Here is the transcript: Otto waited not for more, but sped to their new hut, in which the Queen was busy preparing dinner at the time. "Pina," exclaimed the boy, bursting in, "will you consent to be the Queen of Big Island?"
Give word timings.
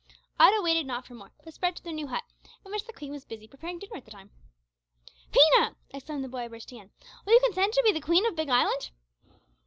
Otto 0.39 0.63
waited 0.63 0.87
not 0.87 1.05
for 1.05 1.13
more, 1.13 1.29
but 1.45 1.53
sped 1.53 1.75
to 1.75 1.83
their 1.83 1.93
new 1.93 2.07
hut, 2.07 2.23
in 2.65 2.71
which 2.71 2.85
the 2.87 2.91
Queen 2.91 3.11
was 3.11 3.23
busy 3.23 3.47
preparing 3.47 3.77
dinner 3.77 3.97
at 3.97 4.03
the 4.05 4.09
time. 4.09 4.31
"Pina," 5.31 5.75
exclaimed 5.91 6.23
the 6.23 6.27
boy, 6.27 6.49
bursting 6.49 6.79
in, 6.79 6.89
"will 7.23 7.33
you 7.33 7.39
consent 7.43 7.75
to 7.75 7.83
be 7.83 7.91
the 7.91 8.01
Queen 8.01 8.25
of 8.25 8.35
Big 8.35 8.49
Island?" 8.49 8.89